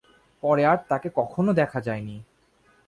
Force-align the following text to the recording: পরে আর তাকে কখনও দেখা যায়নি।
পরে 0.43 0.63
আর 0.65 0.77
তাকে 0.89 1.07
কখনও 1.15 1.51
দেখা 1.53 1.79
যায়নি। 1.81 2.17